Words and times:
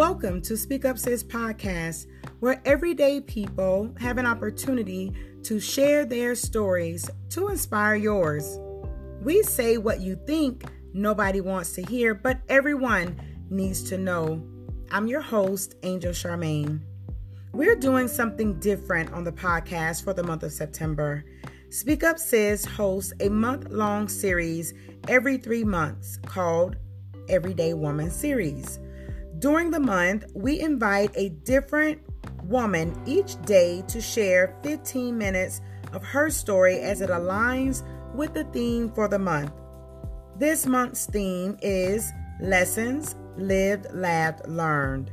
Welcome 0.00 0.40
to 0.42 0.56
Speak 0.56 0.86
Up 0.86 0.96
Sis 0.96 1.22
podcast, 1.22 2.06
where 2.38 2.62
everyday 2.64 3.20
people 3.20 3.94
have 4.00 4.16
an 4.16 4.24
opportunity 4.24 5.12
to 5.42 5.60
share 5.60 6.06
their 6.06 6.34
stories 6.34 7.10
to 7.28 7.48
inspire 7.48 7.96
yours. 7.96 8.58
We 9.20 9.42
say 9.42 9.76
what 9.76 10.00
you 10.00 10.18
think 10.26 10.64
nobody 10.94 11.42
wants 11.42 11.74
to 11.74 11.82
hear, 11.82 12.14
but 12.14 12.38
everyone 12.48 13.20
needs 13.50 13.82
to 13.90 13.98
know. 13.98 14.42
I'm 14.90 15.06
your 15.06 15.20
host, 15.20 15.74
Angel 15.82 16.12
Charmaine. 16.12 16.80
We're 17.52 17.76
doing 17.76 18.08
something 18.08 18.58
different 18.58 19.12
on 19.12 19.24
the 19.24 19.32
podcast 19.32 20.02
for 20.02 20.14
the 20.14 20.22
month 20.22 20.44
of 20.44 20.52
September. 20.52 21.26
Speak 21.68 22.04
Up 22.04 22.18
Sis 22.18 22.64
hosts 22.64 23.12
a 23.20 23.28
month 23.28 23.68
long 23.68 24.08
series 24.08 24.72
every 25.08 25.36
three 25.36 25.62
months 25.62 26.16
called 26.24 26.76
Everyday 27.28 27.74
Woman 27.74 28.10
Series. 28.10 28.78
During 29.40 29.70
the 29.70 29.80
month, 29.80 30.26
we 30.34 30.60
invite 30.60 31.12
a 31.14 31.30
different 31.30 31.98
woman 32.44 32.94
each 33.06 33.40
day 33.46 33.82
to 33.88 33.98
share 33.98 34.54
15 34.62 35.16
minutes 35.16 35.62
of 35.94 36.04
her 36.04 36.28
story 36.28 36.80
as 36.80 37.00
it 37.00 37.08
aligns 37.08 37.82
with 38.14 38.34
the 38.34 38.44
theme 38.44 38.90
for 38.90 39.08
the 39.08 39.18
month. 39.18 39.50
This 40.36 40.66
month's 40.66 41.06
theme 41.06 41.56
is 41.62 42.12
Lessons 42.38 43.16
Lived, 43.38 43.86
Laughed, 43.94 44.46
Learned. 44.46 45.10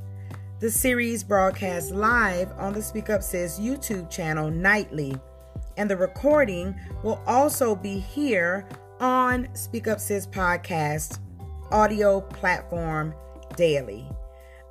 The 0.59 0.71
series 0.71 1.23
broadcasts 1.23 1.91
live 1.91 2.51
on 2.57 2.73
the 2.73 2.81
Speak 2.81 3.09
Up 3.09 3.23
Sis 3.23 3.57
YouTube 3.57 4.09
channel 4.09 4.51
nightly, 4.51 5.15
and 5.77 5.89
the 5.89 5.95
recording 5.95 6.75
will 7.01 7.21
also 7.25 7.75
be 7.75 7.97
here 7.97 8.67
on 8.99 9.47
Speak 9.55 9.87
Up 9.87 10.01
Sis 10.01 10.27
podcast 10.27 11.19
audio 11.71 12.19
platform 12.19 13.13
daily. 13.57 14.07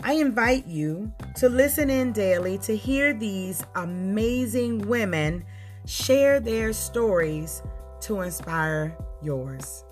I 0.02 0.14
invite 0.14 0.66
you 0.66 1.12
to 1.36 1.48
listen 1.48 1.90
in 1.90 2.12
daily 2.12 2.56
to 2.58 2.76
hear 2.76 3.12
these 3.12 3.62
amazing 3.74 4.86
women 4.86 5.44
share 5.86 6.40
their 6.40 6.72
stories 6.72 7.62
to 8.02 8.20
inspire 8.20 8.96
yours. 9.22 9.84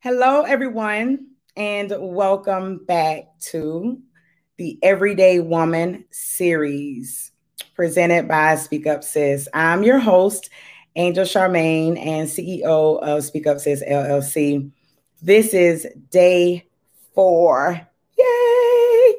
Hello, 0.00 0.42
everyone, 0.42 1.28
and 1.56 1.92
welcome 1.98 2.84
back 2.84 3.24
to 3.50 4.00
the 4.58 4.76
Everyday 4.82 5.38
Woman 5.38 6.04
series 6.10 7.30
presented 7.76 8.26
by 8.26 8.56
Speak 8.56 8.88
Up 8.88 9.04
Sis. 9.04 9.46
I'm 9.54 9.84
your 9.84 10.00
host, 10.00 10.50
Angel 10.96 11.24
Charmaine, 11.24 11.96
and 11.96 12.28
CEO 12.28 13.00
of 13.00 13.22
Speak 13.22 13.46
Up 13.46 13.60
Sis 13.60 13.84
LLC. 13.84 14.68
This 15.22 15.54
is 15.54 15.86
day 16.10 16.66
four. 17.14 17.80
Yay! 18.18 19.14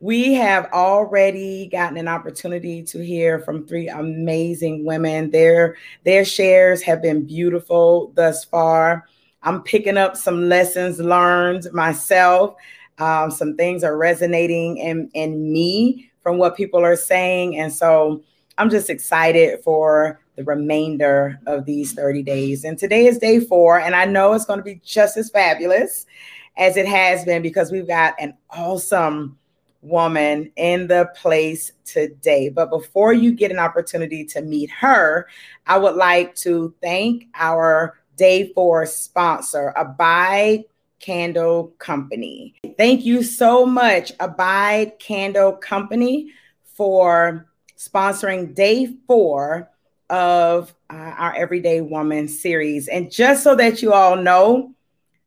We 0.00 0.34
have 0.34 0.66
already 0.74 1.68
gotten 1.68 1.96
an 1.96 2.08
opportunity 2.08 2.82
to 2.82 3.02
hear 3.02 3.38
from 3.38 3.66
three 3.66 3.88
amazing 3.88 4.84
women. 4.84 5.30
Their, 5.30 5.76
their 6.04 6.26
shares 6.26 6.82
have 6.82 7.00
been 7.00 7.24
beautiful 7.24 8.12
thus 8.16 8.44
far. 8.44 9.06
I'm 9.42 9.62
picking 9.62 9.96
up 9.96 10.14
some 10.14 10.50
lessons 10.50 11.00
learned 11.00 11.72
myself. 11.72 12.56
Um, 12.98 13.30
some 13.30 13.56
things 13.56 13.84
are 13.84 13.96
resonating 13.96 14.78
in, 14.78 15.10
in 15.14 15.52
me 15.52 16.10
from 16.22 16.38
what 16.38 16.56
people 16.56 16.84
are 16.84 16.96
saying. 16.96 17.58
And 17.58 17.72
so 17.72 18.22
I'm 18.58 18.70
just 18.70 18.90
excited 18.90 19.60
for 19.62 20.20
the 20.36 20.44
remainder 20.44 21.38
of 21.46 21.64
these 21.64 21.92
30 21.92 22.22
days. 22.22 22.64
And 22.64 22.78
today 22.78 23.06
is 23.06 23.18
day 23.18 23.40
four, 23.40 23.78
and 23.80 23.94
I 23.94 24.04
know 24.04 24.32
it's 24.32 24.44
going 24.44 24.58
to 24.58 24.64
be 24.64 24.80
just 24.84 25.16
as 25.16 25.30
fabulous 25.30 26.06
as 26.56 26.76
it 26.76 26.86
has 26.86 27.24
been 27.24 27.42
because 27.42 27.72
we've 27.72 27.86
got 27.86 28.14
an 28.18 28.34
awesome 28.50 29.38
woman 29.82 30.50
in 30.56 30.86
the 30.86 31.10
place 31.16 31.72
today. 31.84 32.48
But 32.48 32.70
before 32.70 33.12
you 33.12 33.32
get 33.32 33.50
an 33.50 33.58
opportunity 33.58 34.24
to 34.26 34.42
meet 34.42 34.70
her, 34.70 35.26
I 35.66 35.78
would 35.78 35.96
like 35.96 36.34
to 36.36 36.74
thank 36.80 37.24
our 37.34 37.98
day 38.16 38.52
four 38.54 38.86
sponsor, 38.86 39.72
Abide 39.76 40.64
Candle 41.02 41.74
Company. 41.78 42.54
Thank 42.78 43.04
you 43.04 43.22
so 43.22 43.66
much, 43.66 44.12
Abide 44.20 44.98
Candle 44.98 45.52
Company, 45.52 46.32
for 46.64 47.48
sponsoring 47.76 48.54
day 48.54 48.86
four 49.06 49.68
of 50.08 50.74
uh, 50.88 50.94
our 50.94 51.34
Everyday 51.34 51.80
Woman 51.80 52.28
series. 52.28 52.88
And 52.88 53.10
just 53.10 53.42
so 53.42 53.54
that 53.56 53.82
you 53.82 53.92
all 53.92 54.16
know, 54.16 54.74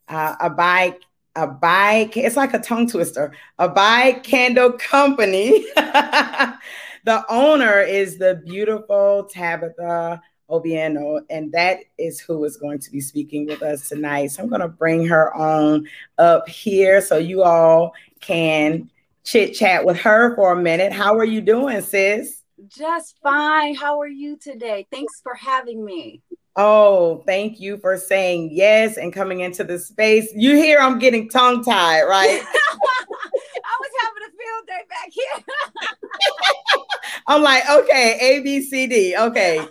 uh, 0.07 0.35
Abide 0.39 0.95
Abide, 1.35 2.15
it's 2.15 2.37
like 2.37 2.53
a 2.53 2.59
tongue 2.59 2.89
twister. 2.89 3.33
Abide 3.59 4.23
Candle 4.23 4.71
Company. 4.71 5.65
the 5.75 7.25
owner 7.29 7.81
is 7.81 8.17
the 8.17 8.41
beautiful 8.45 9.25
Tabitha 9.25 10.21
Obienu, 10.49 11.21
and 11.29 11.51
that 11.51 11.79
is 11.97 12.19
who 12.19 12.43
is 12.43 12.57
going 12.57 12.79
to 12.79 12.91
be 12.91 12.99
speaking 12.99 13.45
with 13.45 13.61
us 13.61 13.89
tonight. 13.89 14.27
So 14.27 14.43
I'm 14.43 14.49
going 14.49 14.61
to 14.61 14.67
bring 14.67 15.05
her 15.07 15.33
on 15.35 15.87
up 16.17 16.47
here 16.47 17.01
so 17.01 17.17
you 17.17 17.43
all 17.43 17.93
can 18.21 18.89
chit 19.23 19.55
chat 19.55 19.85
with 19.85 19.97
her 19.97 20.35
for 20.35 20.53
a 20.53 20.61
minute. 20.61 20.91
How 20.91 21.17
are 21.17 21.25
you 21.25 21.41
doing, 21.41 21.81
sis? 21.81 22.41
Just 22.67 23.17
fine. 23.21 23.75
How 23.75 23.99
are 23.99 24.07
you 24.07 24.37
today? 24.37 24.87
Thanks 24.91 25.19
for 25.21 25.33
having 25.35 25.83
me. 25.83 26.21
Oh, 26.55 27.21
thank 27.25 27.59
you 27.59 27.77
for 27.77 27.97
saying 27.97 28.49
yes 28.53 28.97
and 28.97 29.11
coming 29.11 29.41
into 29.41 29.63
the 29.63 29.77
space. 29.77 30.31
You 30.33 30.55
hear 30.55 30.79
I'm 30.79 30.99
getting 30.99 31.27
tongue 31.27 31.63
tied, 31.63 32.03
right? 32.03 32.41
I 33.65 33.77
was 33.81 33.89
having 34.01 34.23
a 34.23 34.31
field 34.31 34.67
day 34.67 34.81
back 34.89 35.09
here. 35.11 35.43
I'm 37.27 37.41
like, 37.41 37.69
okay, 37.69 38.17
A, 38.21 38.41
B, 38.41 38.61
C, 38.61 38.87
D. 38.87 39.15
Okay. 39.17 39.67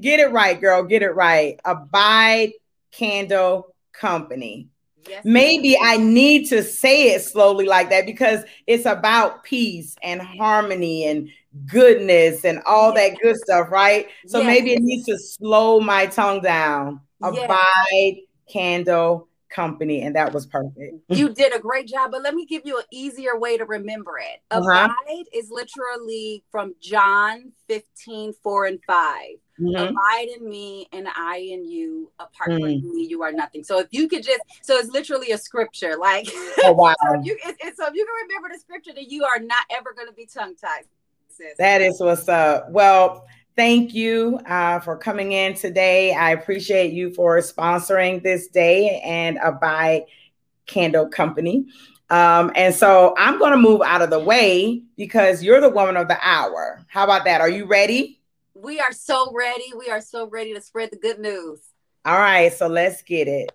Get 0.00 0.20
it 0.20 0.32
right, 0.32 0.60
girl. 0.60 0.82
Get 0.82 1.02
it 1.02 1.14
right. 1.14 1.58
Abide 1.64 2.52
Candle 2.92 3.74
Company. 3.92 4.68
Yes, 5.08 5.24
Maybe 5.24 5.78
I 5.80 5.98
need 5.98 6.48
to 6.48 6.62
say 6.64 7.14
it 7.14 7.22
slowly 7.22 7.66
like 7.66 7.90
that 7.90 8.06
because 8.06 8.42
it's 8.66 8.86
about 8.86 9.44
peace 9.44 9.94
and 10.02 10.20
harmony 10.20 11.04
and 11.04 11.28
goodness 11.66 12.44
and 12.44 12.60
all 12.66 12.92
yes. 12.94 13.10
that 13.10 13.22
good 13.22 13.36
stuff, 13.36 13.70
right? 13.70 14.08
So 14.26 14.42
maybe 14.42 14.72
it 14.72 14.82
needs 14.82 15.06
to 15.06 15.18
slow 15.18 15.80
my 15.80 16.06
tongue 16.06 16.40
down. 16.40 17.00
Abide 17.22 18.16
Candle 18.52 19.28
company, 19.48 20.02
and 20.02 20.14
that 20.16 20.32
was 20.32 20.46
perfect. 20.46 20.96
You 21.08 21.32
did 21.32 21.54
a 21.54 21.58
great 21.58 21.88
job, 21.88 22.10
but 22.10 22.22
let 22.22 22.34
me 22.34 22.44
give 22.44 22.62
you 22.64 22.78
an 22.78 22.84
easier 22.92 23.38
way 23.38 23.56
to 23.56 23.64
remember 23.64 24.18
it. 24.18 24.40
Uh-huh. 24.50 24.88
Is 25.32 25.50
literally 25.50 26.44
from 26.50 26.74
John 26.80 27.52
15, 27.68 28.34
4 28.42 28.66
and 28.66 28.78
5. 28.86 29.22
Mm-hmm. 29.60 29.94
Abide 29.94 30.28
in 30.36 30.48
me 30.48 30.86
and 30.92 31.08
I 31.14 31.38
in 31.38 31.64
you. 31.68 32.10
Apart 32.18 32.50
mm. 32.50 32.80
from 32.80 32.96
me, 32.96 33.06
you 33.06 33.22
are 33.22 33.32
nothing. 33.32 33.64
So 33.64 33.78
if 33.78 33.88
you 33.90 34.08
could 34.08 34.22
just, 34.22 34.40
so 34.62 34.76
it's 34.76 34.90
literally 34.90 35.32
a 35.32 35.38
scripture. 35.38 35.96
Like, 35.96 36.28
oh, 36.64 36.72
wow. 36.72 36.94
so, 37.06 37.20
if 37.20 37.26
you, 37.26 37.38
it, 37.44 37.56
it, 37.60 37.76
so 37.76 37.86
if 37.86 37.94
you 37.94 38.04
can 38.04 38.28
remember 38.28 38.48
the 38.52 38.60
scripture, 38.60 38.92
that 38.94 39.10
you 39.10 39.24
are 39.24 39.38
not 39.38 39.64
ever 39.70 39.92
going 39.94 40.08
to 40.08 40.14
be 40.14 40.26
tongue 40.26 40.54
tied. 40.56 40.84
That 41.58 41.82
is 41.82 42.00
what's 42.00 42.28
up. 42.28 42.70
Well, 42.70 43.26
thank 43.56 43.94
you 43.94 44.40
uh, 44.46 44.80
for 44.80 44.96
coming 44.96 45.32
in 45.32 45.54
today. 45.54 46.14
I 46.14 46.30
appreciate 46.30 46.92
you 46.92 47.12
for 47.12 47.38
sponsoring 47.38 48.22
this 48.22 48.48
day 48.48 49.00
and 49.04 49.38
Abide 49.42 50.04
Candle 50.66 51.08
Company. 51.08 51.66
Um, 52.08 52.52
and 52.54 52.74
so 52.74 53.14
I'm 53.18 53.38
going 53.38 53.52
to 53.52 53.58
move 53.58 53.82
out 53.82 54.00
of 54.00 54.10
the 54.10 54.20
way 54.20 54.82
because 54.96 55.42
you're 55.42 55.60
the 55.60 55.68
woman 55.68 55.96
of 55.96 56.08
the 56.08 56.18
hour. 56.22 56.84
How 56.88 57.04
about 57.04 57.24
that? 57.24 57.40
Are 57.40 57.48
you 57.48 57.66
ready? 57.66 58.15
We 58.62 58.80
are 58.80 58.92
so 58.92 59.32
ready. 59.34 59.66
We 59.78 59.90
are 59.90 60.00
so 60.00 60.28
ready 60.28 60.54
to 60.54 60.60
spread 60.62 60.90
the 60.90 60.96
good 60.96 61.18
news. 61.18 61.60
All 62.06 62.18
right, 62.18 62.52
so 62.52 62.68
let's 62.68 63.02
get 63.02 63.28
it. 63.28 63.52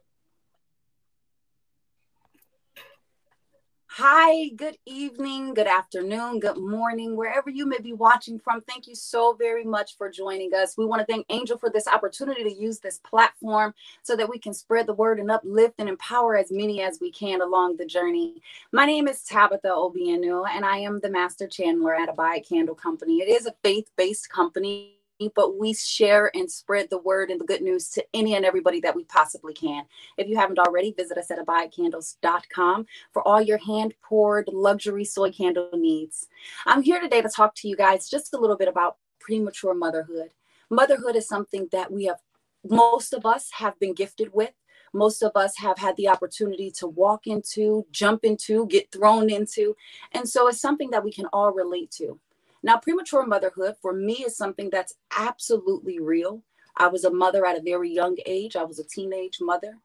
Hi, 3.96 4.48
good 4.56 4.78
evening, 4.86 5.54
good 5.54 5.68
afternoon, 5.68 6.40
good 6.40 6.56
morning, 6.56 7.18
wherever 7.18 7.50
you 7.50 7.66
may 7.66 7.80
be 7.80 7.92
watching 7.92 8.40
from. 8.40 8.62
Thank 8.62 8.88
you 8.88 8.96
so 8.96 9.34
very 9.34 9.66
much 9.66 9.98
for 9.98 10.10
joining 10.10 10.54
us. 10.54 10.78
We 10.78 10.86
want 10.86 11.02
to 11.02 11.06
thank 11.06 11.26
Angel 11.28 11.58
for 11.58 11.70
this 11.70 11.88
opportunity 11.88 12.42
to 12.46 12.54
use 12.54 12.80
this 12.80 13.00
platform 13.00 13.74
so 14.02 14.16
that 14.16 14.30
we 14.30 14.40
can 14.40 14.54
spread 14.54 14.88
the 14.88 14.94
word 14.94 15.20
and 15.20 15.30
uplift 15.30 15.76
and 15.78 15.90
empower 15.90 16.38
as 16.38 16.54
many 16.54 16.82
as 16.82 17.00
we 17.02 17.12
can 17.12 17.42
along 17.42 17.76
the 17.76 17.86
journey. 17.86 18.42
My 18.72 18.86
name 18.86 19.10
is 19.10 19.24
Tabitha 19.24 19.68
Obienu, 19.68 20.48
and 20.50 20.64
I 20.64 20.78
am 20.78 21.02
the 21.02 21.10
master 21.10 21.46
chandler 21.46 21.94
at 21.94 22.08
Abide 22.08 22.46
Candle 22.48 22.76
Company. 22.76 23.18
It 23.18 23.28
is 23.28 23.46
a 23.46 23.56
faith 23.62 23.92
based 23.98 24.30
company 24.30 25.01
but 25.36 25.60
we 25.60 25.74
share 25.74 26.32
and 26.34 26.50
spread 26.50 26.90
the 26.90 26.98
word 26.98 27.30
and 27.30 27.40
the 27.40 27.46
good 27.46 27.62
news 27.62 27.90
to 27.90 28.06
any 28.14 28.36
and 28.36 28.46
everybody 28.46 28.80
that 28.82 28.96
we 28.96 29.04
possibly 29.04 29.54
can. 29.54 29.84
If 30.18 30.28
you 30.28 30.38
haven't 30.38 30.60
already, 30.60 30.94
visit 30.94 31.18
us 31.18 31.32
at 31.32 31.46
abidecandles.com 31.46 32.86
for 33.12 33.28
all 33.28 33.42
your 33.42 33.58
hand 33.58 33.94
poured 34.02 34.50
luxury 34.52 35.06
soy 35.06 35.32
candle 35.32 35.70
needs. 35.74 36.28
I'm 36.66 36.82
here 36.82 37.02
today 37.02 37.22
to 37.22 37.30
talk 37.30 37.56
to 37.56 37.68
you 37.68 37.76
guys 37.76 38.10
just 38.10 38.34
a 38.34 38.38
little 38.38 38.58
bit 38.58 38.68
about 38.68 38.98
premature 39.20 39.74
motherhood. 39.74 40.32
Motherhood 40.70 41.16
is 41.16 41.28
something 41.28 41.68
that 41.72 41.92
we 41.92 42.06
have, 42.06 42.20
most 42.68 43.14
of 43.14 43.26
us 43.26 43.50
have 43.52 43.78
been 43.80 43.94
gifted 43.94 44.34
with. 44.34 44.52
Most 44.94 45.22
of 45.22 45.32
us 45.36 45.58
have 45.58 45.78
had 45.78 45.96
the 45.96 46.10
opportunity 46.10 46.70
to 46.72 46.88
walk 46.88 47.28
into, 47.28 47.86
jump 47.92 48.26
into, 48.26 48.68
get 48.68 48.92
thrown 48.92 49.30
into. 49.30 49.76
And 50.12 50.28
so 50.28 50.48
it's 50.48 50.60
something 50.60 50.90
that 50.92 51.04
we 51.04 51.12
can 51.14 51.28
all 51.28 51.54
relate 51.54 51.92
to. 51.92 52.20
Now, 52.64 52.78
premature 52.78 53.26
motherhood 53.26 53.76
for 53.82 53.94
me 53.94 54.24
is 54.26 54.38
something 54.38 54.70
that's 54.70 54.94
absolutely 55.18 56.00
real. 56.00 56.44
I 56.78 56.88
was 56.88 57.04
a 57.04 57.12
mother 57.12 57.46
at 57.46 57.58
a 57.58 57.62
very 57.62 57.92
young 57.92 58.18
age, 58.26 58.56
I 58.56 58.64
was 58.64 58.80
a 58.80 58.84
teenage 58.84 59.40
mother. 59.42 59.78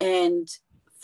And 0.00 0.48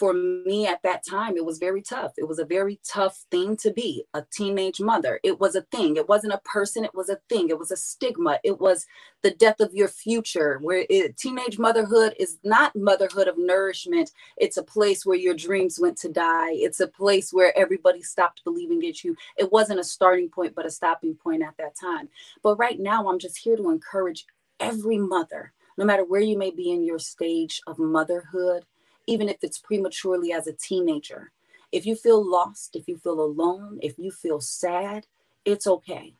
for 0.01 0.15
me 0.15 0.67
at 0.67 0.83
that 0.83 1.05
time, 1.07 1.37
it 1.37 1.45
was 1.45 1.59
very 1.59 1.83
tough. 1.83 2.13
It 2.17 2.27
was 2.27 2.39
a 2.39 2.45
very 2.47 2.81
tough 2.89 3.23
thing 3.31 3.55
to 3.59 3.71
be 3.71 4.07
a 4.15 4.25
teenage 4.33 4.81
mother. 4.81 5.21
It 5.23 5.39
was 5.39 5.55
a 5.55 5.61
thing. 5.61 5.97
It 5.97 6.09
wasn't 6.09 6.33
a 6.33 6.39
person, 6.39 6.87
it 6.87 6.95
was 6.95 7.11
a 7.11 7.21
thing. 7.29 7.51
It 7.51 7.59
was 7.59 7.71
a 7.71 7.77
stigma. 7.77 8.39
It 8.43 8.59
was 8.59 8.87
the 9.21 9.33
death 9.33 9.61
of 9.61 9.75
your 9.75 9.89
future, 9.89 10.59
where 10.63 10.87
it, 10.89 11.19
teenage 11.19 11.59
motherhood 11.59 12.15
is 12.19 12.39
not 12.43 12.75
motherhood 12.75 13.29
of 13.29 13.37
nourishment. 13.37 14.11
It's 14.39 14.57
a 14.57 14.63
place 14.63 15.05
where 15.05 15.19
your 15.19 15.35
dreams 15.35 15.79
went 15.79 15.99
to 15.99 16.09
die. 16.09 16.53
It's 16.53 16.81
a 16.81 16.89
place 16.89 17.31
where 17.31 17.57
everybody 17.59 18.01
stopped 18.01 18.43
believing 18.43 18.83
in 18.83 18.95
you. 19.05 19.15
It 19.37 19.53
wasn't 19.53 19.81
a 19.81 19.85
starting 19.85 20.31
point, 20.31 20.55
but 20.55 20.65
a 20.65 20.71
stopping 20.71 21.15
point 21.15 21.43
at 21.43 21.59
that 21.59 21.77
time. 21.79 22.09
But 22.43 22.57
right 22.57 22.81
now, 22.81 23.07
I'm 23.07 23.19
just 23.19 23.37
here 23.37 23.57
to 23.57 23.69
encourage 23.69 24.25
every 24.61 24.97
mother, 24.97 25.53
no 25.77 25.85
matter 25.85 26.05
where 26.05 26.23
you 26.23 26.39
may 26.39 26.53
be 26.53 26.71
in 26.71 26.85
your 26.85 26.99
stage 26.99 27.61
of 27.67 27.79
motherhood 27.79 28.65
even 29.11 29.29
if 29.29 29.39
it's 29.43 29.59
prematurely 29.59 30.33
as 30.33 30.47
a 30.47 30.53
teenager. 30.53 31.33
If 31.73 31.85
you 31.85 31.97
feel 31.97 32.25
lost, 32.25 32.77
if 32.77 32.87
you 32.87 32.97
feel 32.97 33.21
alone, 33.21 33.81
if 33.83 33.99
you 33.99 34.13
feel 34.13 34.41
sad, 34.41 35.07
it's 35.45 35.67
okay. 35.67 36.15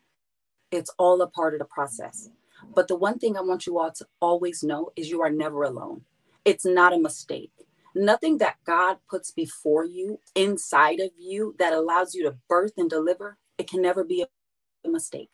It's 0.73 0.91
all 0.99 1.23
a 1.23 1.29
part 1.29 1.55
of 1.55 1.61
the 1.61 1.67
process. 1.67 2.31
But 2.75 2.89
the 2.89 2.97
one 2.97 3.21
thing 3.21 3.37
I 3.37 3.43
want 3.43 3.65
you 3.65 3.79
all 3.79 3.93
to 3.93 4.07
always 4.21 4.65
know 4.65 4.91
is 4.97 5.09
you 5.09 5.23
are 5.23 5.31
never 5.31 5.63
alone. 5.63 6.03
It's 6.45 6.65
not 6.67 6.93
a 6.93 6.99
mistake. 6.99 7.53
Nothing 7.95 8.39
that 8.39 8.57
God 8.67 8.99
puts 9.09 9.31
before 9.31 9.85
you, 9.85 10.19
inside 10.35 10.99
of 10.99 11.11
you, 11.17 11.55
that 11.61 11.73
allows 11.73 12.13
you 12.15 12.25
to 12.25 12.37
birth 12.49 12.73
and 12.77 12.91
deliver, 12.91 13.39
it 13.57 13.71
can 13.71 13.83
never 13.83 14.03
be 14.03 14.25
a 14.85 14.89
mistake. 14.89 15.31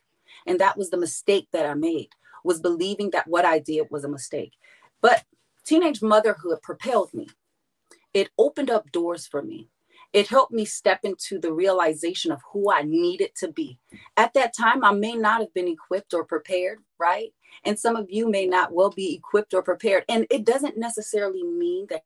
And 0.47 0.59
that 0.61 0.77
was 0.77 0.91
the 0.91 0.99
mistake 0.99 1.49
that 1.53 1.65
I 1.65 1.73
made, 1.73 2.11
was 2.45 2.61
believing 2.61 3.11
that 3.11 3.27
what 3.27 3.47
I 3.47 3.61
did 3.61 3.87
was 3.91 4.05
a 4.05 4.09
mistake. 4.09 4.53
But 5.01 5.25
teenage 5.65 6.03
motherhood 6.03 6.61
propelled 6.63 7.15
me. 7.15 7.29
It 8.17 8.31
opened 8.39 8.71
up 8.71 8.91
doors 8.93 9.27
for 9.27 9.43
me. 9.43 9.69
It 10.15 10.29
helped 10.29 10.51
me 10.51 10.65
step 10.65 11.01
into 11.03 11.39
the 11.39 11.53
realization 11.53 12.33
of 12.33 12.41
who 12.51 12.73
I 12.73 12.81
needed 12.81 13.35
to 13.41 13.49
be. 13.53 13.79
At 14.17 14.33
that 14.33 14.57
time, 14.57 14.83
I 14.83 14.93
may 14.93 15.13
not 15.17 15.41
have 15.41 15.53
been 15.53 15.69
equipped 15.69 16.15
or 16.15 16.25
prepared, 16.25 16.79
right? 16.99 17.35
And 17.65 17.79
some 17.79 17.95
of 17.95 18.07
you 18.09 18.31
may 18.31 18.47
not 18.47 18.73
well 18.73 18.89
be 18.89 19.15
equipped 19.15 19.53
or 19.53 19.63
prepared. 19.63 20.05
And 20.09 20.27
it 20.31 20.47
doesn't 20.47 20.79
necessarily 20.79 21.43
mean 21.43 21.89
that 21.91 22.05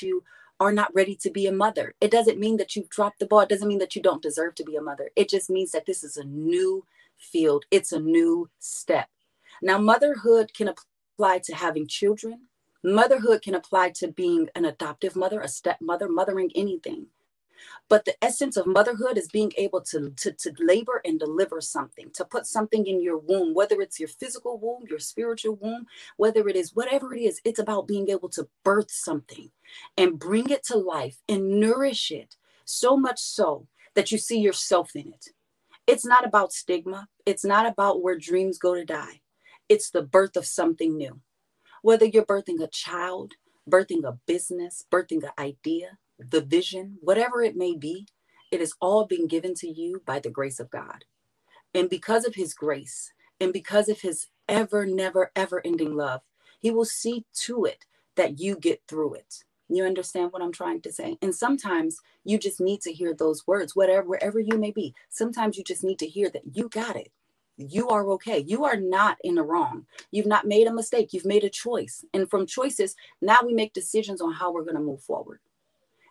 you 0.00 0.22
are 0.60 0.70
not 0.70 0.94
ready 0.94 1.16
to 1.16 1.30
be 1.30 1.48
a 1.48 1.52
mother. 1.52 1.96
It 2.00 2.12
doesn't 2.12 2.38
mean 2.38 2.56
that 2.58 2.76
you've 2.76 2.88
dropped 2.88 3.18
the 3.18 3.26
ball. 3.26 3.40
It 3.40 3.48
doesn't 3.48 3.66
mean 3.66 3.80
that 3.80 3.96
you 3.96 4.02
don't 4.02 4.22
deserve 4.22 4.54
to 4.54 4.64
be 4.64 4.76
a 4.76 4.80
mother. 4.80 5.10
It 5.16 5.28
just 5.28 5.50
means 5.50 5.72
that 5.72 5.84
this 5.84 6.04
is 6.04 6.16
a 6.16 6.24
new 6.24 6.86
field, 7.18 7.64
it's 7.72 7.90
a 7.90 7.98
new 7.98 8.48
step. 8.60 9.08
Now, 9.62 9.78
motherhood 9.78 10.54
can 10.54 10.68
apply 10.68 11.40
to 11.40 11.56
having 11.56 11.88
children, 11.88 12.42
Motherhood 12.82 13.42
can 13.42 13.54
apply 13.54 13.90
to 13.96 14.08
being 14.08 14.48
an 14.54 14.64
adoptive 14.64 15.14
mother, 15.14 15.40
a 15.40 15.48
stepmother, 15.48 16.08
mothering 16.08 16.50
anything. 16.54 17.06
But 17.90 18.04
the 18.06 18.14
essence 18.24 18.56
of 18.56 18.66
motherhood 18.66 19.18
is 19.18 19.28
being 19.28 19.52
able 19.58 19.82
to, 19.82 20.10
to, 20.10 20.32
to 20.32 20.54
labor 20.58 21.02
and 21.04 21.18
deliver 21.18 21.60
something, 21.60 22.10
to 22.14 22.24
put 22.24 22.46
something 22.46 22.86
in 22.86 23.02
your 23.02 23.18
womb, 23.18 23.52
whether 23.52 23.80
it's 23.80 23.98
your 23.98 24.08
physical 24.08 24.58
womb, 24.58 24.84
your 24.88 24.98
spiritual 24.98 25.56
womb, 25.56 25.86
whether 26.16 26.48
it 26.48 26.56
is 26.56 26.74
whatever 26.74 27.14
it 27.14 27.20
is, 27.20 27.40
it's 27.44 27.58
about 27.58 27.88
being 27.88 28.08
able 28.08 28.30
to 28.30 28.48
birth 28.64 28.90
something 28.90 29.50
and 29.98 30.18
bring 30.18 30.48
it 30.48 30.62
to 30.64 30.78
life 30.78 31.18
and 31.28 31.60
nourish 31.60 32.10
it 32.10 32.36
so 32.64 32.96
much 32.96 33.20
so 33.20 33.66
that 33.94 34.10
you 34.12 34.18
see 34.18 34.38
yourself 34.38 34.94
in 34.94 35.08
it. 35.08 35.26
It's 35.86 36.06
not 36.06 36.24
about 36.24 36.52
stigma, 36.52 37.08
it's 37.26 37.44
not 37.44 37.66
about 37.66 38.02
where 38.02 38.16
dreams 38.16 38.58
go 38.58 38.74
to 38.74 38.84
die, 38.84 39.20
it's 39.68 39.90
the 39.90 40.02
birth 40.02 40.36
of 40.36 40.46
something 40.46 40.96
new. 40.96 41.20
Whether 41.82 42.06
you're 42.06 42.26
birthing 42.26 42.62
a 42.62 42.68
child, 42.68 43.34
birthing 43.70 44.04
a 44.04 44.18
business, 44.26 44.84
birthing 44.92 45.24
an 45.24 45.30
idea, 45.38 45.98
the 46.18 46.42
vision, 46.42 46.98
whatever 47.02 47.42
it 47.42 47.56
may 47.56 47.76
be, 47.76 48.08
it 48.52 48.60
has 48.60 48.74
all 48.80 49.06
been 49.06 49.28
given 49.28 49.54
to 49.56 49.68
you 49.68 50.02
by 50.06 50.20
the 50.20 50.30
grace 50.30 50.60
of 50.60 50.70
God. 50.70 51.06
And 51.74 51.88
because 51.88 52.26
of 52.26 52.34
his 52.34 52.54
grace 52.54 53.12
and 53.40 53.52
because 53.52 53.88
of 53.88 54.00
his 54.00 54.28
ever, 54.48 54.86
never, 54.86 55.30
ever 55.36 55.62
ending 55.64 55.96
love, 55.96 56.22
he 56.60 56.70
will 56.70 56.84
see 56.84 57.24
to 57.44 57.64
it 57.64 57.86
that 58.16 58.40
you 58.40 58.56
get 58.56 58.82
through 58.88 59.14
it. 59.14 59.44
You 59.68 59.84
understand 59.84 60.32
what 60.32 60.42
I'm 60.42 60.52
trying 60.52 60.82
to 60.82 60.92
say? 60.92 61.16
And 61.22 61.34
sometimes 61.34 61.98
you 62.24 62.38
just 62.38 62.60
need 62.60 62.80
to 62.82 62.92
hear 62.92 63.14
those 63.14 63.46
words, 63.46 63.76
whatever, 63.76 64.08
wherever 64.08 64.40
you 64.40 64.58
may 64.58 64.72
be. 64.72 64.94
Sometimes 65.08 65.56
you 65.56 65.64
just 65.64 65.84
need 65.84 66.00
to 66.00 66.08
hear 66.08 66.28
that 66.30 66.56
you 66.56 66.68
got 66.68 66.96
it 66.96 67.12
you 67.60 67.88
are 67.88 68.08
okay. 68.12 68.38
You 68.38 68.64
are 68.64 68.76
not 68.76 69.18
in 69.22 69.34
the 69.34 69.42
wrong. 69.42 69.86
You've 70.10 70.26
not 70.26 70.46
made 70.46 70.66
a 70.66 70.72
mistake. 70.72 71.12
You've 71.12 71.26
made 71.26 71.44
a 71.44 71.50
choice. 71.50 72.04
And 72.14 72.28
from 72.28 72.46
choices, 72.46 72.96
now 73.20 73.38
we 73.44 73.52
make 73.52 73.72
decisions 73.72 74.20
on 74.20 74.32
how 74.32 74.52
we're 74.52 74.64
going 74.64 74.76
to 74.76 74.80
move 74.80 75.02
forward. 75.02 75.40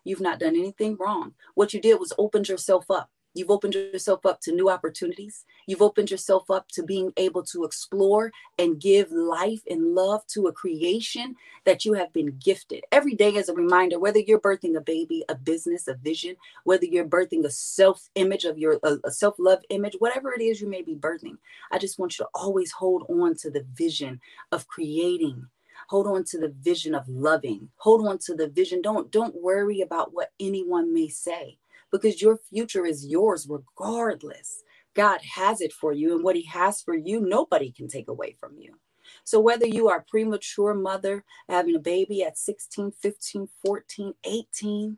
You've 0.04 0.22
not 0.22 0.40
done 0.40 0.56
anything 0.56 0.98
wrong. 1.00 1.34
What 1.56 1.74
you 1.74 1.82
did 1.82 2.00
was 2.00 2.14
opened 2.18 2.48
yourself 2.48 2.90
up 2.90 3.10
You've 3.36 3.52
opened 3.52 3.76
yourself 3.76 4.26
up 4.26 4.42
to 4.42 4.52
new 4.52 4.70
opportunities. 4.70 5.46
You've 5.68 5.84
opened 5.84 6.10
yourself 6.10 6.50
up 6.50 6.68
to 6.70 6.84
being 6.84 7.14
able 7.16 7.44
to 7.44 7.64
explore 7.64 8.32
and 8.58 8.82
give 8.82 9.12
life 9.12 9.62
and 9.70 9.94
love 9.94 10.26
to 10.28 10.48
a 10.48 10.52
creation 10.52 11.36
that 11.66 11.86
you 11.86 11.94
have 11.94 12.12
been 12.12 12.38
gifted. 12.40 12.84
Every 12.92 13.14
day 13.14 13.36
is 13.36 13.48
a 13.48 13.54
reminder, 13.54 14.00
whether 14.00 14.20
you're 14.20 14.42
birthing 14.42 14.76
a 14.76 14.82
baby, 14.82 15.24
a 15.30 15.36
business, 15.36 15.88
a 15.88 15.94
vision, 15.94 16.38
whether 16.64 16.86
you're 16.86 17.06
birthing 17.06 17.46
a 17.46 17.52
self 17.52 18.10
image 18.16 18.46
of 18.46 18.58
your, 18.58 18.80
a, 18.84 19.12
self 19.12 19.36
love 19.38 19.60
image, 19.70 19.96
whatever 20.00 20.34
it 20.34 20.42
is 20.42 20.60
you 20.60 20.68
may 20.68 20.82
be 20.82 20.96
birthing, 20.96 21.38
I 21.72 21.78
just 21.78 22.00
want 22.00 22.18
you 22.18 22.26
to 22.26 22.30
always 22.34 22.72
hold 22.72 23.04
on 23.10 23.36
to 23.38 23.52
the 23.52 23.66
vision 23.76 24.22
of 24.52 24.68
creating 24.68 25.48
hold 25.88 26.08
on 26.08 26.24
to 26.24 26.38
the 26.38 26.54
vision 26.62 26.94
of 26.94 27.08
loving 27.08 27.70
hold 27.78 28.06
on 28.06 28.18
to 28.18 28.36
the 28.36 28.50
vision 28.50 28.82
don't 28.82 29.10
don't 29.12 29.42
worry 29.42 29.82
about 29.82 30.14
what 30.14 30.32
anyone 30.40 30.94
may 30.94 31.08
say 31.08 31.58
because 31.92 32.22
your 32.22 32.38
future 32.38 32.86
is 32.86 33.06
yours 33.06 33.48
regardless. 33.50 34.64
God 34.96 35.22
has 35.36 35.62
it 35.62 35.72
for 35.72 35.94
you, 35.94 36.16
and 36.16 36.24
what 36.24 36.36
He 36.36 36.46
has 36.46 36.82
for 36.82 36.96
you, 36.96 37.22
nobody 37.22 37.72
can 37.72 37.88
take 37.88 38.08
away 38.08 38.36
from 38.40 38.58
you. 38.58 38.76
So, 39.24 39.40
whether 39.40 39.66
you 39.66 39.88
are 39.90 40.06
premature 40.08 40.74
mother 40.74 41.24
having 41.48 41.76
a 41.76 41.80
baby 41.80 42.24
at 42.24 42.38
16, 42.38 42.92
15, 42.92 43.48
14, 43.66 44.14
18, 44.24 44.98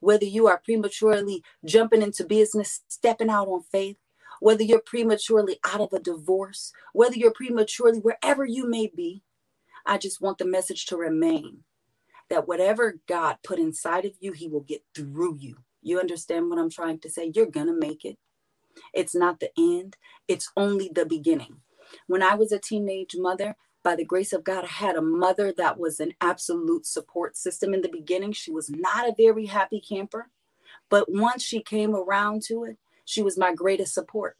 whether 0.00 0.24
you 0.24 0.46
are 0.46 0.60
prematurely 0.64 1.42
jumping 1.64 2.02
into 2.02 2.24
business, 2.24 2.82
stepping 2.88 3.30
out 3.30 3.48
on 3.48 3.62
faith, 3.62 3.96
whether 4.40 4.62
you're 4.62 4.82
prematurely 4.84 5.58
out 5.64 5.80
of 5.80 5.92
a 5.92 5.98
divorce, 5.98 6.72
whether 6.92 7.16
you're 7.16 7.32
prematurely 7.32 7.98
wherever 7.98 8.44
you 8.44 8.68
may 8.68 8.86
be, 8.94 9.22
I 9.86 9.98
just 9.98 10.20
want 10.20 10.38
the 10.38 10.44
message 10.44 10.86
to 10.86 10.96
remain 10.96 11.60
that 12.28 12.48
whatever 12.48 12.96
God 13.08 13.38
put 13.44 13.58
inside 13.58 14.04
of 14.04 14.12
you, 14.20 14.32
He 14.32 14.48
will 14.48 14.60
get 14.60 14.82
through 14.94 15.36
you. 15.38 15.56
You 15.86 16.00
understand 16.00 16.50
what 16.50 16.58
I'm 16.58 16.68
trying 16.68 16.98
to 16.98 17.08
say? 17.08 17.30
You're 17.32 17.46
going 17.46 17.68
to 17.68 17.72
make 17.72 18.04
it. 18.04 18.18
It's 18.92 19.14
not 19.14 19.38
the 19.38 19.50
end, 19.56 19.96
it's 20.26 20.50
only 20.56 20.90
the 20.92 21.06
beginning. 21.06 21.58
When 22.08 22.24
I 22.24 22.34
was 22.34 22.50
a 22.50 22.58
teenage 22.58 23.14
mother, 23.16 23.54
by 23.84 23.94
the 23.94 24.04
grace 24.04 24.32
of 24.32 24.42
God, 24.42 24.64
I 24.64 24.66
had 24.66 24.96
a 24.96 25.00
mother 25.00 25.54
that 25.56 25.78
was 25.78 26.00
an 26.00 26.14
absolute 26.20 26.86
support 26.86 27.36
system 27.36 27.72
in 27.72 27.82
the 27.82 27.88
beginning. 27.88 28.32
She 28.32 28.50
was 28.50 28.68
not 28.68 29.08
a 29.08 29.14
very 29.16 29.46
happy 29.46 29.80
camper, 29.80 30.28
but 30.90 31.06
once 31.08 31.44
she 31.44 31.62
came 31.62 31.94
around 31.94 32.42
to 32.48 32.64
it, 32.64 32.78
she 33.04 33.22
was 33.22 33.38
my 33.38 33.54
greatest 33.54 33.94
support. 33.94 34.36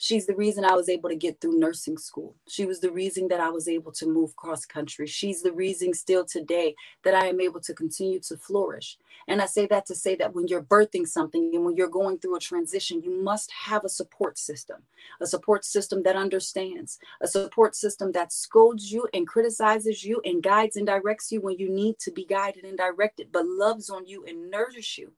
She's 0.00 0.26
the 0.26 0.36
reason 0.36 0.64
I 0.64 0.76
was 0.76 0.88
able 0.88 1.08
to 1.08 1.16
get 1.16 1.40
through 1.40 1.58
nursing 1.58 1.98
school. 1.98 2.36
She 2.46 2.66
was 2.66 2.78
the 2.78 2.92
reason 2.92 3.26
that 3.28 3.40
I 3.40 3.50
was 3.50 3.66
able 3.66 3.90
to 3.92 4.06
move 4.06 4.36
cross 4.36 4.64
country. 4.64 5.08
She's 5.08 5.42
the 5.42 5.52
reason 5.52 5.92
still 5.92 6.24
today 6.24 6.76
that 7.02 7.14
I 7.14 7.26
am 7.26 7.40
able 7.40 7.60
to 7.62 7.74
continue 7.74 8.20
to 8.20 8.36
flourish. 8.36 8.96
And 9.26 9.42
I 9.42 9.46
say 9.46 9.66
that 9.66 9.86
to 9.86 9.96
say 9.96 10.14
that 10.14 10.36
when 10.36 10.46
you're 10.46 10.62
birthing 10.62 11.08
something 11.08 11.50
and 11.52 11.64
when 11.64 11.74
you're 11.74 11.88
going 11.88 12.20
through 12.20 12.36
a 12.36 12.40
transition, 12.40 13.02
you 13.02 13.10
must 13.10 13.50
have 13.50 13.84
a 13.84 13.88
support 13.88 14.38
system, 14.38 14.82
a 15.20 15.26
support 15.26 15.64
system 15.64 16.04
that 16.04 16.14
understands, 16.14 17.00
a 17.20 17.26
support 17.26 17.74
system 17.74 18.12
that 18.12 18.32
scolds 18.32 18.92
you 18.92 19.08
and 19.12 19.26
criticizes 19.26 20.04
you 20.04 20.22
and 20.24 20.44
guides 20.44 20.76
and 20.76 20.86
directs 20.86 21.32
you 21.32 21.40
when 21.40 21.58
you 21.58 21.68
need 21.68 21.98
to 21.98 22.12
be 22.12 22.24
guided 22.24 22.62
and 22.64 22.78
directed, 22.78 23.32
but 23.32 23.46
loves 23.46 23.90
on 23.90 24.06
you 24.06 24.24
and 24.26 24.48
nurtures 24.48 24.96
you 24.96 25.10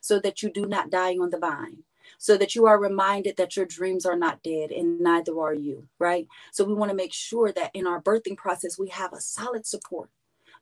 so 0.00 0.20
that 0.20 0.44
you 0.44 0.50
do 0.50 0.64
not 0.64 0.90
die 0.90 1.14
on 1.14 1.30
the 1.30 1.38
vine 1.38 1.82
so 2.16 2.36
that 2.36 2.54
you 2.54 2.66
are 2.66 2.80
reminded 2.80 3.36
that 3.36 3.56
your 3.56 3.66
dreams 3.66 4.06
are 4.06 4.16
not 4.16 4.42
dead 4.42 4.70
and 4.70 5.00
neither 5.00 5.38
are 5.40 5.54
you, 5.54 5.86
right? 5.98 6.26
So 6.52 6.64
we 6.64 6.74
want 6.74 6.90
to 6.90 6.96
make 6.96 7.12
sure 7.12 7.52
that 7.52 7.70
in 7.74 7.86
our 7.86 8.00
birthing 8.00 8.36
process, 8.36 8.78
we 8.78 8.88
have 8.88 9.12
a 9.12 9.20
solid 9.20 9.66
support. 9.66 10.10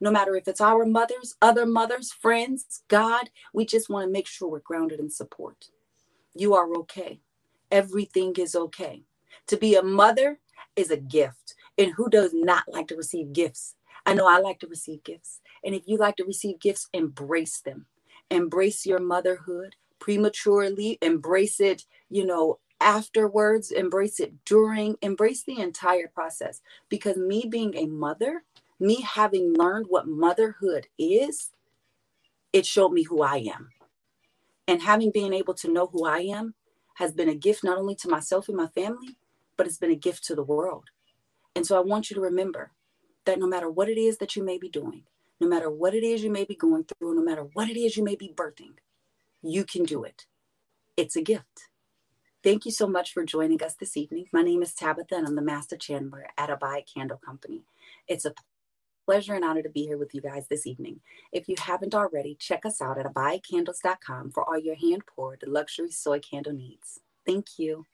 No 0.01 0.11
matter 0.11 0.37
if 0.37 0.47
it's 0.49 0.61
our 0.61 0.85
mothers, 0.85 1.37
other 1.41 1.65
mothers, 1.65 2.13
friends, 2.13 2.83
God, 2.89 3.31
we 3.55 3.65
just 3.65 3.89
want 3.89 4.07
to 4.07 4.13
make 4.13 4.27
sure 4.27 4.49
we're 4.49 4.61
grounded 4.61 5.01
in 5.01 5.11
support. 5.11 5.71
You 6.35 6.55
are 6.55 6.71
okay. 6.79 7.21
Everything 7.71 8.35
is 8.37 8.55
okay. 8.55 9.05
To 9.47 9.57
be 9.57 9.75
a 9.75 9.83
mother 9.83 10.39
is 10.75 10.91
a 10.91 10.97
gift. 10.97 11.55
And 11.79 11.93
who 11.93 12.09
does 12.09 12.33
not 12.35 12.65
like 12.69 12.89
to 12.89 12.97
receive 12.97 13.33
gifts? 13.33 13.75
I 14.05 14.15
know 14.15 14.29
I 14.29 14.39
like 14.39 14.61
to 14.61 14.67
receive 14.67 15.03
gifts. 15.03 15.41
And 15.65 15.75
if 15.75 15.83
you 15.87 15.97
like 15.97 16.17
to 16.17 16.25
receive 16.25 16.61
gifts, 16.61 16.89
embrace 16.93 17.61
them. 17.61 17.87
Embrace 18.31 18.87
your 18.87 19.01
motherhood 19.01 19.77
prematurely, 19.99 20.99
embrace 21.03 21.61
it, 21.61 21.85
you 22.11 22.25
know, 22.25 22.59
afterwards, 22.81 23.71
embrace 23.71 24.21
it 24.21 24.45
during, 24.45 24.97
embrace 25.03 25.43
the 25.43 25.61
entire 25.61 26.09
process. 26.09 26.61
Because 26.89 27.17
me 27.17 27.47
being 27.49 27.77
a 27.77 27.87
mother, 27.87 28.45
me 28.79 29.01
having 29.01 29.55
learned 29.55 29.87
what 29.89 30.07
motherhood 30.07 30.89
is, 30.99 31.51
it 32.53 32.67
showed 32.67 32.93
me 32.93 33.03
who 33.03 33.23
I 33.23 33.39
am. 33.39 33.71
And 34.69 34.83
having 34.83 35.11
been 35.11 35.33
able 35.33 35.55
to 35.55 35.73
know 35.73 35.87
who 35.87 36.05
I 36.05 36.21
am 36.21 36.55
has 36.95 37.13
been 37.13 37.29
a 37.29 37.35
gift 37.35 37.63
not 37.63 37.79
only 37.79 37.95
to 37.97 38.09
myself 38.09 38.49
and 38.49 38.57
my 38.57 38.69
family, 38.69 39.17
but 39.57 39.67
it's 39.67 39.79
been 39.79 39.91
a 39.91 39.97
gift 39.97 40.25
to 40.25 40.35
the 40.35 40.43
world. 40.43 40.85
And 41.55 41.67
so 41.67 41.77
I 41.77 41.81
want 41.81 42.11
you 42.11 42.15
to 42.15 42.21
remember 42.21 42.73
that 43.25 43.39
no 43.39 43.47
matter 43.47 43.71
what 43.71 43.89
it 43.89 43.99
is 43.99 44.19
that 44.19 44.37
you 44.37 44.45
may 44.45 44.59
be 44.59 44.69
doing, 44.69 45.05
no 45.41 45.49
matter 45.49 45.71
what 45.71 45.95
it 45.95 46.03
is 46.03 46.23
you 46.23 46.31
may 46.31 46.45
be 46.45 46.55
going 46.55 46.85
through, 46.85 47.15
no 47.15 47.23
matter 47.23 47.43
what 47.53 47.69
it 47.69 47.79
is 47.79 47.97
you 47.97 48.05
may 48.05 48.17
be 48.17 48.33
birthing, 48.35 48.75
you 49.49 49.65
can 49.65 49.85
do 49.85 50.05
it. 50.05 50.27
It's 50.97 51.17
a 51.17 51.23
gift. 51.23 51.69
Thank 52.43 52.65
you 52.65 52.71
so 52.71 52.87
much 52.87 53.13
for 53.13 53.25
joining 53.25 53.63
us 53.63 53.75
this 53.75 53.97
evening. 53.97 54.27
My 54.33 54.43
name 54.43 54.63
is 54.63 54.75
Tabitha, 54.75 55.17
and 55.17 55.27
I'm 55.27 55.35
the 55.35 55.43
Master 55.43 55.77
Chandler 55.77 56.27
at 56.39 56.51
Abide 56.51 56.85
Candle 56.93 57.21
Company. 57.25 57.65
It's 58.09 58.25
a 58.25 58.35
pleasure 59.05 59.35
and 59.35 59.45
honor 59.45 59.63
to 59.63 59.69
be 59.69 59.83
here 59.83 59.99
with 59.99 60.15
you 60.15 60.21
guys 60.21 60.47
this 60.49 60.67
evening. 60.67 61.01
If 61.33 61.49
you 61.49 61.55
haven't 61.59 61.95
already, 61.95 62.37
check 62.39 62.67
us 62.67 62.81
out 62.81 62.99
at 62.99 63.07
abidecandles.com 63.07 64.33
for 64.33 64.49
all 64.49 64.59
your 64.59 64.77
hand 64.77 65.03
poured 65.07 65.43
luxury 65.47 65.91
soy 65.91 66.21
candle 66.21 66.53
needs. 66.53 67.01
Thank 67.25 67.59
you. 67.59 67.85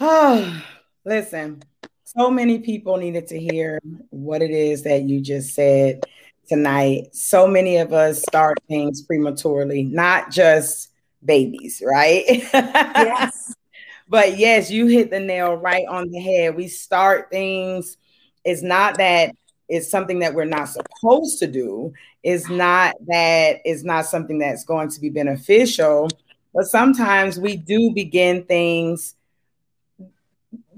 Oh, 0.00 0.64
listen, 1.04 1.62
so 2.04 2.30
many 2.30 2.58
people 2.58 2.96
needed 2.96 3.28
to 3.28 3.38
hear 3.38 3.80
what 4.10 4.42
it 4.42 4.50
is 4.50 4.82
that 4.82 5.02
you 5.02 5.20
just 5.20 5.54
said 5.54 6.02
tonight. 6.48 7.14
So 7.14 7.46
many 7.46 7.78
of 7.78 7.92
us 7.92 8.22
start 8.22 8.58
things 8.68 9.02
prematurely, 9.02 9.82
not 9.82 10.30
just 10.30 10.90
babies, 11.24 11.82
right? 11.84 12.24
Yes. 12.26 13.54
but 14.08 14.38
yes, 14.38 14.70
you 14.70 14.86
hit 14.86 15.10
the 15.10 15.20
nail 15.20 15.54
right 15.54 15.86
on 15.88 16.10
the 16.10 16.20
head. 16.20 16.56
We 16.56 16.68
start 16.68 17.30
things, 17.30 17.96
it's 18.44 18.62
not 18.62 18.98
that 18.98 19.34
it's 19.68 19.90
something 19.90 20.18
that 20.18 20.34
we're 20.34 20.44
not 20.44 20.68
supposed 20.68 21.38
to 21.38 21.46
do, 21.46 21.92
it's 22.22 22.48
not 22.48 22.94
that 23.06 23.60
it's 23.64 23.82
not 23.82 24.06
something 24.06 24.38
that's 24.38 24.64
going 24.64 24.90
to 24.90 25.00
be 25.00 25.08
beneficial, 25.08 26.08
but 26.52 26.66
sometimes 26.66 27.38
we 27.40 27.56
do 27.56 27.92
begin 27.94 28.44
things 28.44 29.14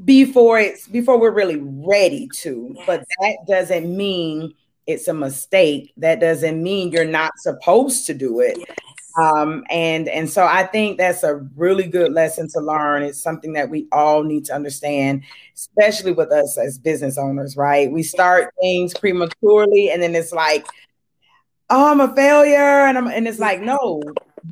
before 0.05 0.59
it's 0.59 0.87
before 0.87 1.19
we're 1.19 1.31
really 1.31 1.57
ready 1.57 2.29
to 2.29 2.73
yes. 2.75 2.85
but 2.87 3.05
that 3.19 3.37
doesn't 3.49 3.97
mean 3.97 4.55
it's 4.87 5.09
a 5.09 5.15
mistake 5.15 5.93
that 5.97 6.21
doesn't 6.21 6.63
mean 6.63 6.93
you're 6.93 7.05
not 7.05 7.33
supposed 7.39 8.07
to 8.07 8.15
do 8.15 8.41
it 8.41 8.57
yes. 8.59 8.77
Um, 9.17 9.65
and 9.71 10.09
and 10.09 10.29
so 10.29 10.45
I 10.45 10.65
think 10.65 10.99
that's 10.99 11.23
a 11.23 11.37
really 11.57 11.85
good 11.85 12.13
lesson 12.13 12.49
to 12.51 12.61
learn. 12.61 13.03
It's 13.03 13.23
something 13.23 13.55
that 13.55 13.71
we 13.71 13.89
all 13.91 14.23
need 14.23 14.45
to 14.47 14.55
understand, 14.55 15.25
especially 15.55 16.13
with 16.13 16.31
us 16.31 16.59
as 16.59 16.79
business 16.79 17.17
owners, 17.17 17.57
right? 17.57 17.91
We 17.91 18.03
start 18.03 18.53
things 18.61 18.93
prematurely, 18.93 19.91
and 19.91 20.03
then 20.03 20.15
it's 20.15 20.33
like, 20.33 20.67
oh, 21.71 21.93
I'm 21.93 22.01
a 22.01 22.15
failure, 22.15 22.87
and 22.87 22.99
I'm 22.99 23.09
and 23.09 23.27
it's 23.27 23.39
like, 23.39 23.63
no, 23.63 24.03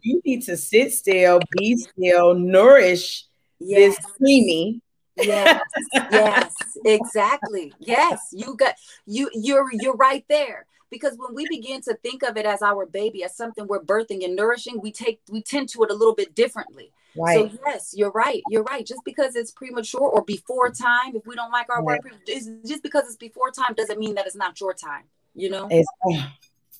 you 0.01 0.23
need 0.25 0.43
to 0.45 0.57
sit 0.57 0.95
still, 0.95 1.41
be 1.59 1.77
still, 1.77 2.35
nourish 2.35 3.27
yes. 3.61 3.97
this 3.97 4.07
preemie. 4.13 4.81
Yes 5.17 5.61
yes 5.95 6.55
exactly. 6.85 7.73
Yes 7.79 8.29
you 8.33 8.57
got 8.57 8.75
you 9.07 9.31
you're 9.33 9.69
you're 9.73 9.97
right 9.97 10.25
there. 10.29 10.67
Because 10.91 11.17
when 11.17 11.35
we 11.35 11.47
begin 11.49 11.81
to 11.83 11.95
think 11.95 12.23
of 12.23 12.37
it 12.37 12.47
as 12.47 12.63
our 12.63 12.87
baby 12.87 13.25
as 13.25 13.37
something 13.37 13.67
we're 13.67 13.83
birthing 13.83 14.25
and 14.25 14.37
nourishing 14.37 14.81
we 14.81 14.93
take 14.93 15.21
we 15.31 15.43
tend 15.43 15.69
to 15.71 15.83
it 15.83 15.91
a 15.91 15.95
little 15.95 16.15
bit 16.15 16.35
differently. 16.35 16.93
Right. 17.17 17.49
so 17.53 17.59
yes 17.65 17.95
you're 17.97 18.11
right 18.11 18.43
you're 18.49 18.65
right. 18.65 18.85
Just 18.85 19.03
because 19.05 19.37
it's 19.37 19.51
premature 19.51 20.01
or 20.01 20.25
before 20.25 20.71
time 20.71 21.15
if 21.15 21.27
we 21.27 21.35
don't 21.35 21.53
like 21.53 21.67
our 21.71 21.83
right. 21.83 22.01
work 22.03 22.13
just 22.27 22.83
because 22.83 23.05
it's 23.05 23.17
before 23.17 23.51
time 23.51 23.75
doesn't 23.75 23.99
mean 23.99 24.15
that 24.17 24.27
it's 24.27 24.37
not 24.37 24.61
your 24.61 24.75
time 24.75 25.05
you 25.35 25.51
know? 25.51 25.69
Oh, 26.07 26.27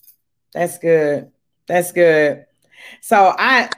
that's 0.53 0.79
good. 0.79 1.31
That's 1.67 1.93
good. 1.93 2.47
So 3.01 3.35
i 3.39 3.71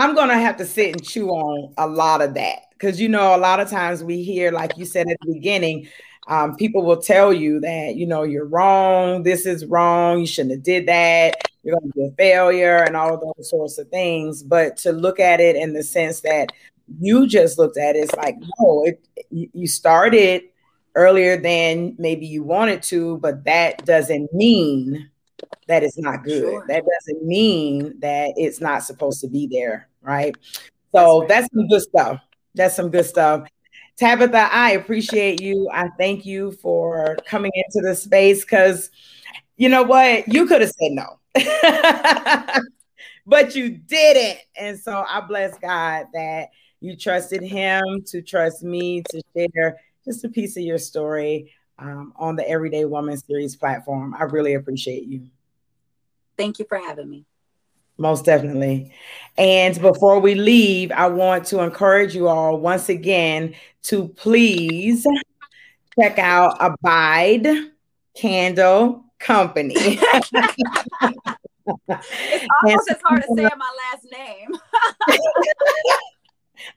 i'm 0.00 0.14
gonna 0.14 0.38
have 0.38 0.56
to 0.56 0.66
sit 0.66 0.92
and 0.94 1.04
chew 1.04 1.28
on 1.30 1.72
a 1.78 1.86
lot 1.86 2.20
of 2.20 2.34
that 2.34 2.60
because 2.72 3.00
you 3.00 3.08
know 3.08 3.34
a 3.34 3.38
lot 3.38 3.60
of 3.60 3.70
times 3.70 4.02
we 4.02 4.22
hear 4.22 4.50
like 4.50 4.76
you 4.76 4.84
said 4.84 5.06
at 5.08 5.16
the 5.22 5.32
beginning 5.32 5.86
um, 6.28 6.54
people 6.54 6.84
will 6.84 7.00
tell 7.00 7.32
you 7.32 7.60
that 7.60 7.96
you 7.96 8.06
know 8.06 8.22
you're 8.22 8.46
wrong 8.46 9.22
this 9.22 9.46
is 9.46 9.64
wrong 9.66 10.20
you 10.20 10.26
shouldn't 10.26 10.52
have 10.54 10.62
did 10.62 10.86
that 10.86 11.34
you're 11.62 11.78
going 11.78 11.92
to 11.92 11.98
be 11.98 12.06
a 12.06 12.10
failure 12.12 12.78
and 12.78 12.96
all 12.96 13.14
of 13.14 13.20
those 13.20 13.50
sorts 13.50 13.78
of 13.78 13.88
things. 13.88 14.42
But 14.42 14.76
to 14.78 14.92
look 14.92 15.20
at 15.20 15.40
it 15.40 15.56
in 15.56 15.72
the 15.72 15.82
sense 15.82 16.20
that 16.20 16.50
you 16.98 17.26
just 17.26 17.58
looked 17.58 17.76
at 17.76 17.96
it, 17.96 18.00
it's 18.00 18.14
like 18.14 18.36
no 18.58 18.84
it, 18.84 19.04
you 19.30 19.66
started 19.66 20.42
earlier 20.96 21.36
than 21.36 21.94
maybe 21.98 22.26
you 22.26 22.42
wanted 22.42 22.82
to 22.82 23.16
but 23.18 23.44
that 23.44 23.84
doesn't 23.86 24.32
mean 24.34 25.08
that 25.68 25.82
it's 25.82 25.98
not 25.98 26.24
good 26.24 26.42
sure. 26.42 26.64
that 26.68 26.82
doesn't 26.84 27.26
mean 27.26 27.94
that 28.00 28.32
it's 28.36 28.60
not 28.60 28.82
supposed 28.82 29.20
to 29.20 29.28
be 29.28 29.46
there 29.46 29.88
right 30.02 30.36
so 30.92 31.24
that's, 31.28 31.42
that's 31.42 31.54
some 31.54 31.68
good 31.68 31.82
stuff 31.82 32.20
that's 32.54 32.76
some 32.76 32.90
good 32.90 33.06
stuff 33.06 33.46
Tabitha, 34.00 34.48
I 34.50 34.70
appreciate 34.70 35.42
you. 35.42 35.68
I 35.70 35.90
thank 35.98 36.24
you 36.24 36.52
for 36.52 37.18
coming 37.26 37.52
into 37.54 37.86
the 37.86 37.94
space 37.94 38.40
because 38.42 38.90
you 39.58 39.68
know 39.68 39.82
what? 39.82 40.26
You 40.26 40.46
could 40.46 40.62
have 40.62 40.70
said 40.70 40.92
no, 40.92 41.20
but 43.26 43.54
you 43.54 43.68
didn't. 43.76 44.38
And 44.56 44.80
so 44.80 45.04
I 45.06 45.20
bless 45.20 45.58
God 45.58 46.06
that 46.14 46.48
you 46.80 46.96
trusted 46.96 47.42
Him 47.42 47.82
to 48.06 48.22
trust 48.22 48.62
me 48.62 49.02
to 49.10 49.20
share 49.36 49.76
just 50.06 50.24
a 50.24 50.30
piece 50.30 50.56
of 50.56 50.62
your 50.62 50.78
story 50.78 51.52
um, 51.80 52.12
on 52.16 52.36
the 52.36 52.48
Everyday 52.48 52.84
Woman 52.84 53.16
Series 53.16 53.56
platform. 53.56 54.14
I 54.18 54.24
really 54.24 54.54
appreciate 54.54 55.04
you. 55.04 55.28
Thank 56.36 56.58
you 56.58 56.64
for 56.68 56.78
having 56.78 57.10
me. 57.10 57.24
Most 57.98 58.24
definitely. 58.24 58.92
And 59.36 59.78
before 59.80 60.20
we 60.20 60.34
leave, 60.34 60.90
I 60.92 61.08
want 61.08 61.44
to 61.46 61.60
encourage 61.60 62.14
you 62.14 62.28
all 62.28 62.58
once 62.58 62.88
again 62.88 63.54
to 63.84 64.08
please 64.08 65.06
check 66.00 66.18
out 66.18 66.56
Abide 66.60 67.46
Candle 68.16 69.04
Company. 69.18 69.74
it's 69.76 70.00
almost 72.64 72.90
as 72.90 72.98
hard 73.04 73.22
to 73.22 73.34
say 73.36 73.42
my 73.42 73.72
last 73.92 74.06
name. 74.10 74.48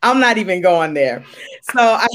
I'm 0.02 0.20
not 0.20 0.38
even 0.38 0.62
going 0.62 0.94
there. 0.94 1.24
So 1.62 1.80
I, 1.80 2.08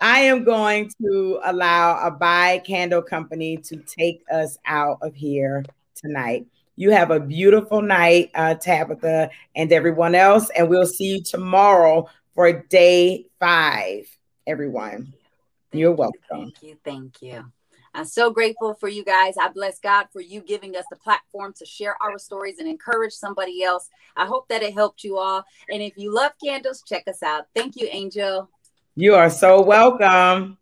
I 0.00 0.20
am 0.20 0.44
going 0.44 0.90
to 1.02 1.40
allow 1.44 2.06
Abide 2.06 2.64
Candle 2.64 3.02
Company 3.02 3.56
to 3.58 3.76
take 3.76 4.22
us 4.32 4.58
out 4.66 4.98
of 5.02 5.14
here 5.14 5.64
tonight. 5.94 6.46
You 6.76 6.90
have 6.90 7.10
a 7.10 7.20
beautiful 7.20 7.82
night, 7.82 8.30
uh, 8.34 8.54
Tabitha, 8.54 9.30
and 9.54 9.72
everyone 9.72 10.14
else. 10.14 10.50
And 10.56 10.68
we'll 10.68 10.86
see 10.86 11.16
you 11.16 11.22
tomorrow 11.22 12.08
for 12.34 12.52
day 12.52 13.26
five, 13.38 14.06
everyone. 14.46 15.14
Thank 15.70 15.80
You're 15.80 15.92
welcome. 15.92 16.18
thank 16.30 16.62
you. 16.62 16.76
Thank 16.84 17.22
you. 17.22 17.44
I'm 17.96 18.04
so 18.04 18.30
grateful 18.30 18.74
for 18.74 18.88
you 18.88 19.04
guys. 19.04 19.34
I 19.40 19.48
bless 19.48 19.78
God 19.78 20.06
for 20.12 20.20
you 20.20 20.40
giving 20.40 20.76
us 20.76 20.84
the 20.90 20.96
platform 20.96 21.54
to 21.58 21.64
share 21.64 21.96
our 22.02 22.18
stories 22.18 22.58
and 22.58 22.68
encourage 22.68 23.12
somebody 23.12 23.62
else. 23.62 23.88
I 24.16 24.26
hope 24.26 24.48
that 24.48 24.64
it 24.64 24.74
helped 24.74 25.04
you 25.04 25.16
all. 25.16 25.44
And 25.70 25.80
if 25.80 25.96
you 25.96 26.12
love 26.12 26.32
candles, 26.42 26.82
check 26.84 27.04
us 27.06 27.22
out. 27.22 27.44
Thank 27.54 27.76
you, 27.76 27.86
Angel. 27.90 28.50
You 28.96 29.14
are 29.14 29.30
so 29.30 29.62
welcome. 29.62 30.58